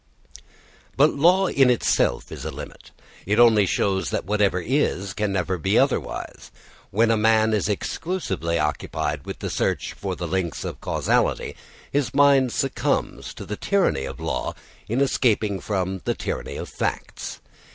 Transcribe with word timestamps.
But 0.97 1.13
law 1.13 1.45
in 1.47 1.69
itself 1.69 2.31
is 2.31 2.43
a 2.43 2.49
limit. 2.49 2.89
It 3.27 3.37
only 3.37 3.67
shows 3.67 4.09
that 4.09 4.25
whatever 4.25 4.59
is 4.59 5.13
can 5.13 5.31
never 5.31 5.59
be 5.59 5.77
otherwise. 5.77 6.49
When 6.89 7.11
a 7.11 7.17
man 7.17 7.53
is 7.53 7.69
exclusively 7.69 8.57
occupied 8.57 9.27
with 9.27 9.37
the 9.37 9.51
search 9.51 9.93
for 9.93 10.15
the 10.15 10.27
links 10.27 10.65
of 10.65 10.81
causality, 10.81 11.55
his 11.91 12.15
mind 12.15 12.51
succumbs 12.51 13.31
to 13.35 13.45
the 13.45 13.55
tyranny 13.57 14.05
of 14.05 14.19
law 14.19 14.55
in 14.89 15.01
escaping 15.01 15.59
from 15.59 16.01
the 16.03 16.15
tyranny 16.15 16.55
of 16.55 16.67
facts. 16.67 17.39